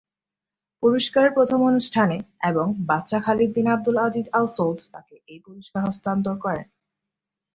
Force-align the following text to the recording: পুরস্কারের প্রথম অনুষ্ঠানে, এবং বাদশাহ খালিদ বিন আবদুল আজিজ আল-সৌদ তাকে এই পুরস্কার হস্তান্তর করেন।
পুরস্কারের 0.83 1.31
প্রথম 1.33 1.59
অনুষ্ঠানে, 1.63 2.17
এবং 2.41 2.65
বাদশাহ 2.85 3.21
খালিদ 3.25 3.49
বিন 3.55 3.67
আবদুল 3.67 3.97
আজিজ 3.97 4.27
আল-সৌদ 4.33 4.79
তাকে 4.91 5.15
এই 5.27 5.39
পুরস্কার 5.39 5.81
হস্তান্তর 5.85 6.35
করেন। 6.39 6.67